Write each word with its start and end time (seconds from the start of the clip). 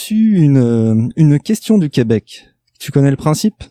reçu 0.00 0.38
une, 0.38 1.12
une 1.16 1.38
question 1.38 1.76
du 1.76 1.90
Québec. 1.90 2.46
Tu 2.78 2.90
connais 2.90 3.10
le 3.10 3.18
principe? 3.18 3.62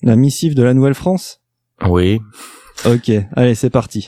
La 0.00 0.14
missive 0.14 0.54
de 0.54 0.62
la 0.62 0.74
Nouvelle-France? 0.74 1.40
Oui. 1.88 2.20
Ok, 2.84 3.10
allez, 3.34 3.56
c'est 3.56 3.70
parti. 3.70 4.06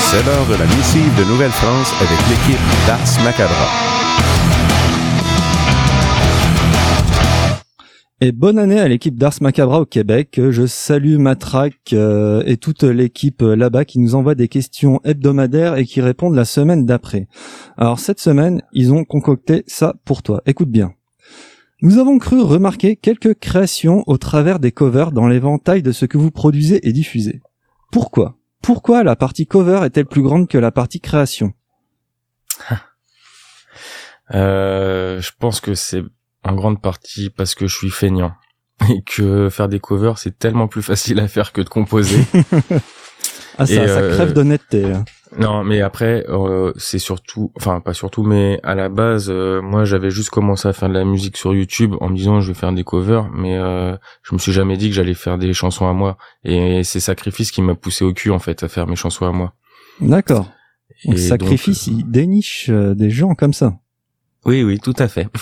C'est 0.00 0.26
l'heure 0.26 0.46
de 0.46 0.54
la 0.54 0.66
missive 0.66 1.16
de 1.16 1.24
Nouvelle-France 1.24 1.92
avec 2.00 2.18
l'équipe 2.28 2.60
d'Ars 2.84 3.24
Macabra. 3.24 3.68
Et 8.22 8.32
bonne 8.32 8.58
année 8.58 8.78
à 8.78 8.86
l'équipe 8.86 9.16
d'Ars 9.16 9.40
Macabra 9.40 9.80
au 9.80 9.86
Québec. 9.86 10.38
Je 10.50 10.66
salue 10.66 11.16
Matraque 11.16 11.94
euh, 11.94 12.42
et 12.44 12.58
toute 12.58 12.82
l'équipe 12.82 13.40
euh, 13.40 13.56
là-bas 13.56 13.86
qui 13.86 13.98
nous 13.98 14.14
envoie 14.14 14.34
des 14.34 14.46
questions 14.46 15.00
hebdomadaires 15.04 15.76
et 15.76 15.86
qui 15.86 16.02
répondent 16.02 16.34
la 16.34 16.44
semaine 16.44 16.84
d'après. 16.84 17.28
Alors 17.78 17.98
cette 17.98 18.20
semaine, 18.20 18.60
ils 18.74 18.92
ont 18.92 19.04
concocté 19.04 19.64
ça 19.66 19.94
pour 20.04 20.22
toi. 20.22 20.42
Écoute 20.44 20.68
bien. 20.68 20.92
Nous 21.80 21.96
avons 21.96 22.18
cru 22.18 22.42
remarquer 22.42 22.96
quelques 22.96 23.38
créations 23.38 24.04
au 24.06 24.18
travers 24.18 24.58
des 24.58 24.70
covers 24.70 25.12
dans 25.12 25.26
l'éventail 25.26 25.82
de 25.82 25.90
ce 25.90 26.04
que 26.04 26.18
vous 26.18 26.30
produisez 26.30 26.86
et 26.86 26.92
diffusez. 26.92 27.40
Pourquoi? 27.90 28.36
Pourquoi 28.60 29.02
la 29.02 29.16
partie 29.16 29.46
cover 29.46 29.80
est-elle 29.86 30.04
plus 30.04 30.20
grande 30.20 30.46
que 30.46 30.58
la 30.58 30.72
partie 30.72 31.00
création? 31.00 31.54
Euh, 34.34 35.22
Je 35.22 35.30
pense 35.38 35.62
que 35.62 35.74
c'est 35.74 36.02
en 36.44 36.54
grande 36.54 36.80
partie 36.80 37.30
parce 37.30 37.54
que 37.54 37.66
je 37.66 37.76
suis 37.76 37.90
feignant 37.90 38.32
et 38.88 39.02
que 39.02 39.48
faire 39.48 39.68
des 39.68 39.80
covers 39.80 40.18
c'est 40.18 40.38
tellement 40.38 40.68
plus 40.68 40.82
facile 40.82 41.20
à 41.20 41.28
faire 41.28 41.52
que 41.52 41.60
de 41.60 41.68
composer. 41.68 42.20
ah 43.58 43.66
ça, 43.66 43.86
ça 43.86 44.00
euh, 44.00 44.14
crève 44.14 44.32
d'honnêteté. 44.32 44.92
Non, 45.38 45.62
mais 45.62 45.80
après 45.80 46.24
euh, 46.28 46.72
c'est 46.76 46.98
surtout, 46.98 47.52
enfin 47.56 47.80
pas 47.80 47.94
surtout, 47.94 48.24
mais 48.24 48.58
à 48.62 48.74
la 48.74 48.88
base, 48.88 49.30
euh, 49.30 49.62
moi 49.62 49.84
j'avais 49.84 50.10
juste 50.10 50.30
commencé 50.30 50.66
à 50.66 50.72
faire 50.72 50.88
de 50.88 50.94
la 50.94 51.04
musique 51.04 51.36
sur 51.36 51.54
YouTube 51.54 51.94
en 52.00 52.08
me 52.08 52.16
disant 52.16 52.40
je 52.40 52.48
vais 52.48 52.58
faire 52.58 52.72
des 52.72 52.84
covers, 52.84 53.30
mais 53.32 53.56
je 54.22 54.34
me 54.34 54.38
suis 54.38 54.52
jamais 54.52 54.76
dit 54.76 54.88
que 54.88 54.94
j'allais 54.94 55.14
faire 55.14 55.38
des 55.38 55.52
chansons 55.52 55.88
à 55.88 55.92
moi. 55.92 56.16
Et 56.44 56.82
c'est 56.82 57.00
sacrifice 57.00 57.52
qui 57.52 57.62
m'a 57.62 57.74
poussé 57.74 58.04
au 58.04 58.12
cul 58.12 58.30
en 58.30 58.38
fait 58.38 58.62
à 58.62 58.68
faire 58.68 58.86
mes 58.86 58.96
chansons 58.96 59.26
à 59.26 59.32
moi. 59.32 59.54
D'accord. 60.00 60.50
Et 61.04 61.16
sacrifice, 61.16 61.86
il 61.86 62.10
déniche 62.10 62.68
des 62.70 63.10
gens 63.10 63.34
comme 63.34 63.52
ça. 63.52 63.78
Oui, 64.44 64.62
oui, 64.62 64.78
tout 64.78 64.94
à 64.98 65.08
fait. 65.08 65.28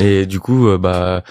Et 0.00 0.26
du 0.26 0.40
coup, 0.40 0.68
euh, 0.68 0.78
bah, 0.78 1.22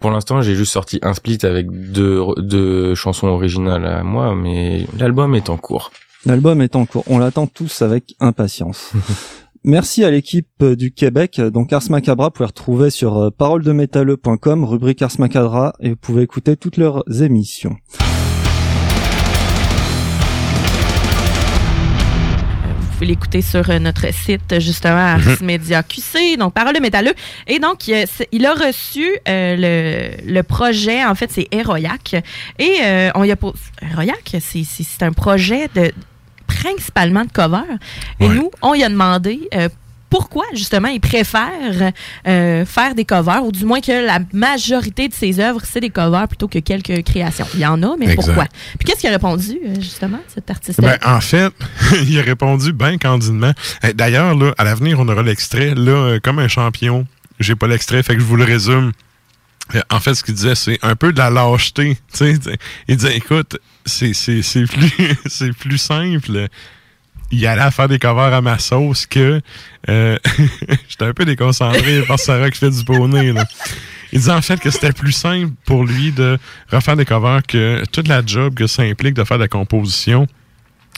pour 0.00 0.10
l'instant, 0.10 0.42
j'ai 0.42 0.54
juste 0.54 0.72
sorti 0.72 0.98
un 1.02 1.14
split 1.14 1.38
avec 1.42 1.70
deux, 1.70 2.22
deux 2.38 2.94
chansons 2.94 3.28
originales 3.28 3.86
à 3.86 4.02
moi, 4.02 4.34
mais 4.34 4.86
l'album 4.98 5.34
est 5.34 5.50
en 5.50 5.56
cours. 5.56 5.90
L'album 6.26 6.60
est 6.60 6.76
en 6.76 6.84
cours. 6.84 7.04
On 7.06 7.18
l'attend 7.18 7.46
tous 7.46 7.82
avec 7.82 8.14
impatience. 8.20 8.92
Merci 9.64 10.04
à 10.04 10.10
l'équipe 10.10 10.64
du 10.64 10.92
Québec. 10.92 11.40
Donc 11.40 11.72
Ars 11.72 11.90
Macabra, 11.90 12.26
vous 12.26 12.30
pouvez 12.30 12.46
retrouver 12.46 12.90
sur 12.90 13.18
euh, 13.18 13.30
paroledemétalleux.com, 13.30 14.64
rubrique 14.64 15.02
Ars 15.02 15.18
Macabra, 15.18 15.74
et 15.80 15.90
vous 15.90 15.96
pouvez 15.96 16.22
écouter 16.22 16.56
toutes 16.56 16.78
leurs 16.78 17.04
émissions. 17.22 17.76
Pouvez 23.00 23.06
l'écouter 23.06 23.40
sur 23.40 23.70
euh, 23.70 23.78
notre 23.78 24.12
site, 24.12 24.60
justement, 24.60 24.96
Ars 24.96 25.20
mhm. 25.40 25.46
Media 25.46 25.82
QC, 25.82 26.36
donc 26.38 26.52
Parole 26.52 26.74
de 26.74 26.80
métalleux. 26.80 27.14
Et 27.46 27.58
donc, 27.58 27.88
il 27.88 28.46
a 28.46 28.52
reçu 28.52 29.06
euh, 29.26 29.56
le, 30.26 30.32
le, 30.32 30.42
projet, 30.42 31.04
en 31.04 31.14
fait, 31.14 31.30
c'est 31.32 31.48
Héroyac. 31.50 32.14
Et 32.58 32.76
euh, 32.82 33.10
on 33.14 33.24
y 33.24 33.30
a 33.30 33.36
pour 33.36 33.54
Héroyac, 33.80 34.36
c'est 34.38 35.02
un 35.02 35.12
projet 35.12 35.68
de 35.74 35.92
principalement 36.46 37.24
de 37.24 37.32
cover. 37.32 37.62
Et 38.20 38.28
nous, 38.28 38.50
on 38.60 38.74
y 38.74 38.84
a 38.84 38.88
demandé 38.90 39.48
pourquoi 40.10 40.44
justement 40.54 40.88
il 40.88 41.00
préfère 41.00 41.92
euh, 42.26 42.64
faire 42.66 42.94
des 42.94 43.04
covers, 43.04 43.44
ou 43.44 43.52
du 43.52 43.64
moins 43.64 43.80
que 43.80 44.06
la 44.06 44.18
majorité 44.32 45.08
de 45.08 45.14
ses 45.14 45.38
œuvres, 45.38 45.60
c'est 45.64 45.80
des 45.80 45.90
covers 45.90 46.26
plutôt 46.28 46.48
que 46.48 46.58
quelques 46.58 47.04
créations. 47.04 47.46
Il 47.54 47.60
y 47.60 47.66
en 47.66 47.82
a, 47.82 47.96
mais 47.96 48.14
pourquoi? 48.16 48.46
Puis 48.78 48.86
qu'est-ce 48.86 49.00
qu'il 49.00 49.08
a 49.08 49.12
répondu, 49.12 49.58
euh, 49.64 49.74
justement, 49.76 50.20
cet 50.26 50.50
artiste 50.50 50.80
ben, 50.80 50.98
En 51.04 51.20
fait, 51.20 51.52
il 52.06 52.18
a 52.18 52.22
répondu 52.22 52.72
bien 52.72 52.98
candidement. 52.98 53.52
D'ailleurs, 53.94 54.34
là, 54.34 54.52
à 54.58 54.64
l'avenir, 54.64 54.98
on 54.98 55.08
aura 55.08 55.22
l'extrait, 55.22 55.74
là, 55.74 55.92
euh, 55.92 56.20
comme 56.20 56.40
un 56.40 56.48
champion. 56.48 57.06
J'ai 57.38 57.54
pas 57.54 57.68
l'extrait, 57.68 58.02
fait 58.02 58.14
que 58.14 58.20
je 58.20 58.26
vous 58.26 58.36
le 58.36 58.44
résume. 58.44 58.92
En 59.88 60.00
fait, 60.00 60.14
ce 60.14 60.24
qu'il 60.24 60.34
disait, 60.34 60.56
c'est 60.56 60.78
un 60.82 60.96
peu 60.96 61.12
de 61.12 61.18
la 61.18 61.30
lâcheté. 61.30 61.96
Il 62.88 62.96
disait, 62.96 63.16
écoute, 63.16 63.58
c'est 63.86 64.12
plus, 64.66 65.52
plus 65.58 65.78
simple 65.78 66.48
il 67.30 67.46
allait 67.46 67.70
faire 67.70 67.88
des 67.88 67.98
covers 67.98 68.32
à 68.32 68.40
ma 68.40 68.58
sauce 68.58 69.06
que 69.06 69.40
euh, 69.88 70.18
j'étais 70.88 71.04
un 71.04 71.12
peu 71.12 71.24
déconcentré 71.24 72.02
par 72.02 72.18
Sarah 72.18 72.50
qui 72.50 72.58
fait 72.58 72.70
du 72.70 72.84
bonnet. 72.84 73.32
Là. 73.32 73.44
Il 74.12 74.18
disait 74.18 74.32
en 74.32 74.42
fait 74.42 74.60
que 74.60 74.70
c'était 74.70 74.92
plus 74.92 75.12
simple 75.12 75.52
pour 75.64 75.84
lui 75.84 76.12
de 76.12 76.38
refaire 76.70 76.96
des 76.96 77.04
covers 77.04 77.42
que 77.46 77.82
toute 77.92 78.08
la 78.08 78.24
job 78.24 78.54
que 78.54 78.66
ça 78.66 78.82
implique 78.82 79.14
de 79.14 79.24
faire 79.24 79.38
de 79.38 79.44
la 79.44 79.48
composition. 79.48 80.26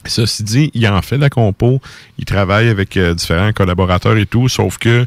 Ceci 0.04 0.42
dit, 0.42 0.70
il 0.74 0.86
en 0.88 1.00
fait 1.00 1.16
de 1.16 1.20
la 1.20 1.30
compo, 1.30 1.80
il 2.18 2.24
travaille 2.24 2.68
avec 2.68 2.96
euh, 2.96 3.14
différents 3.14 3.52
collaborateurs 3.52 4.16
et 4.16 4.26
tout, 4.26 4.48
sauf 4.48 4.78
que 4.78 5.06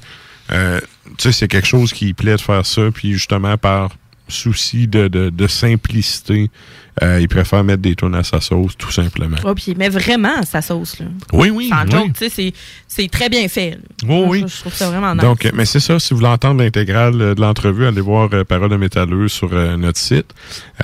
euh, 0.52 0.80
tu 1.18 1.24
sais, 1.24 1.32
c'est 1.32 1.48
quelque 1.48 1.68
chose 1.68 1.92
qui 1.92 2.14
plaît 2.14 2.36
de 2.36 2.42
faire 2.42 2.66
ça, 2.66 2.84
puis 2.94 3.14
justement 3.14 3.58
par 3.58 3.90
souci 4.28 4.88
de, 4.88 5.08
de, 5.08 5.30
de 5.30 5.48
simplicité, 5.48 6.50
euh, 7.04 7.20
il 7.20 7.28
préfère 7.28 7.64
mettre 7.64 7.82
des 7.82 7.96
tonnes 7.96 8.16
à 8.16 8.24
sa 8.24 8.40
sauce, 8.40 8.78
tout 8.78 8.92
simplement. 8.92 9.36
Oh, 9.44 9.54
puis 9.54 9.66
il 9.68 9.78
met 9.78 9.90
vraiment 9.90 10.38
à 10.38 10.44
sa 10.44 10.62
sauce. 10.62 11.00
Là. 11.00 11.08
Oui, 11.34 11.50
oui. 11.50 11.70
Sans 11.70 11.86
oui. 11.98 12.54
c'est 12.88 13.12
très 13.12 13.28
bien 13.28 13.48
fait. 13.48 13.78
Oh, 14.08 14.26
oui. 14.28 14.46
Je, 14.48 14.62
trouve 14.62 14.74
ça 14.74 14.90
vraiment 14.90 15.14
nice. 15.14 15.22
Donc, 15.22 15.50
mais 15.54 15.66
c'est 15.66 15.82
ça, 15.82 16.00
si 16.00 16.14
vous 16.14 16.20
voulez 16.20 16.32
entendre 16.32 16.62
l'intégrale 16.62 17.36
de 17.36 17.42
l'entrevue, 17.42 17.86
allez 17.86 18.02
voir 18.02 18.30
euh, 18.34 18.44
Parole 18.46 18.70
de 18.70 18.78
métalleux 18.78 19.28
sur 19.28 19.50
euh, 19.52 19.76
notre 19.76 20.00
site. 20.00 20.34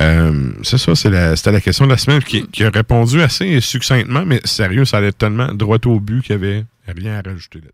Euh, 0.01 0.51
c'est 0.63 0.77
ça, 0.77 0.95
c'était 0.95 1.15
la, 1.15 1.51
la 1.51 1.61
question 1.61 1.85
de 1.85 1.91
la 1.91 1.97
semaine 1.97 2.21
qui, 2.21 2.45
qui, 2.47 2.65
a 2.65 2.69
répondu 2.69 3.21
assez 3.21 3.61
succinctement, 3.61 4.23
mais 4.25 4.41
sérieux, 4.43 4.83
ça 4.83 4.97
allait 4.97 5.13
tellement 5.13 5.53
droit 5.53 5.77
au 5.85 5.99
but 5.99 6.23
qu'il 6.23 6.37
n'y 6.37 6.45
avait 6.45 6.65
rien 6.87 7.19
à 7.19 7.21
rajouter 7.29 7.59
là 7.59 7.71